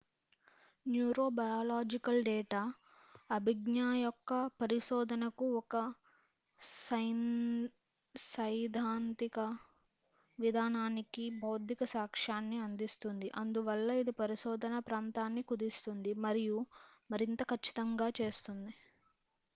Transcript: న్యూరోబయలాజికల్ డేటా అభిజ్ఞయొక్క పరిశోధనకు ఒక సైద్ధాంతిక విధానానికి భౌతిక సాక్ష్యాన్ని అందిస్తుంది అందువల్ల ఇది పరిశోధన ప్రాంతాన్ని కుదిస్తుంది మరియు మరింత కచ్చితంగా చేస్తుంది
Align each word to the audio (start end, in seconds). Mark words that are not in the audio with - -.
న్యూరోబయలాజికల్ 0.85 2.21
డేటా 2.23 2.61
అభిజ్ఞయొక్క 3.29 4.29
పరిశోధనకు 4.61 5.47
ఒక 5.59 5.75
సైద్ధాంతిక 8.15 9.37
విధానానికి 10.39 11.25
భౌతిక 11.39 11.83
సాక్ష్యాన్ని 11.93 12.59
అందిస్తుంది 12.59 13.29
అందువల్ల 13.41 13.99
ఇది 14.01 14.15
పరిశోధన 14.19 14.79
ప్రాంతాన్ని 14.87 15.43
కుదిస్తుంది 15.43 16.13
మరియు 16.25 16.57
మరింత 17.09 17.43
కచ్చితంగా 17.51 18.09
చేస్తుంది 18.19 18.73